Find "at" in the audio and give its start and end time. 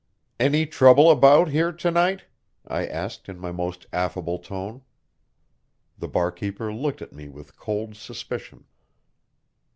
7.03-7.13